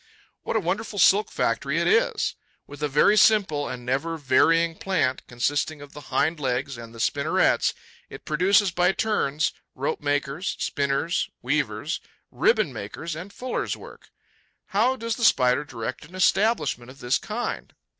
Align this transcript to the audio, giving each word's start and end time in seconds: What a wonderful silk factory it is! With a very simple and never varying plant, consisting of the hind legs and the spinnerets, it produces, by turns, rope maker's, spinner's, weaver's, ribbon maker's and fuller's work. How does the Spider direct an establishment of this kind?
What 0.41 0.55
a 0.55 0.59
wonderful 0.61 0.97
silk 0.97 1.29
factory 1.31 1.77
it 1.79 1.85
is! 1.85 2.33
With 2.65 2.81
a 2.81 2.87
very 2.87 3.15
simple 3.15 3.69
and 3.69 3.85
never 3.85 4.17
varying 4.17 4.75
plant, 4.79 5.21
consisting 5.27 5.79
of 5.79 5.93
the 5.93 6.01
hind 6.09 6.39
legs 6.39 6.75
and 6.75 6.91
the 6.91 6.99
spinnerets, 6.99 7.75
it 8.09 8.25
produces, 8.25 8.71
by 8.71 8.93
turns, 8.93 9.51
rope 9.75 10.01
maker's, 10.01 10.55
spinner's, 10.57 11.29
weaver's, 11.43 11.99
ribbon 12.31 12.73
maker's 12.73 13.15
and 13.15 13.31
fuller's 13.31 13.77
work. 13.77 14.09
How 14.69 14.95
does 14.95 15.17
the 15.17 15.23
Spider 15.23 15.63
direct 15.63 16.03
an 16.05 16.15
establishment 16.15 16.89
of 16.89 16.97
this 16.97 17.19
kind? 17.19 17.71